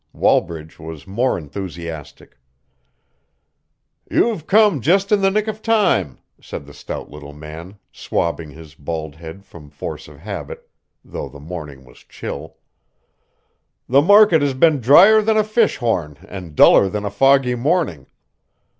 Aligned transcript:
Wallbridge 0.15 0.79
was 0.79 1.05
more 1.05 1.37
enthusiastic. 1.37 2.39
"You've 4.09 4.47
come 4.47 4.81
just 4.81 5.11
in 5.11 5.21
the 5.21 5.29
nick 5.29 5.47
of 5.47 5.61
time," 5.61 6.17
said 6.41 6.65
the 6.65 6.73
stout 6.73 7.11
little 7.11 7.35
man, 7.35 7.77
swabbing 7.91 8.49
his 8.49 8.73
bald 8.73 9.17
head 9.17 9.45
from 9.45 9.69
force 9.69 10.07
of 10.07 10.17
habit, 10.17 10.67
though 11.05 11.29
the 11.29 11.39
morning 11.39 11.85
was 11.85 11.99
chill. 11.99 12.57
"The 13.87 14.01
market 14.01 14.41
has 14.41 14.55
been 14.55 14.81
drier 14.81 15.21
than 15.21 15.37
a 15.37 15.43
fish 15.43 15.77
horn 15.77 16.17
and 16.27 16.55
duller 16.55 16.89
than 16.89 17.05
a 17.05 17.11
foggy 17.11 17.53
morning. 17.53 18.07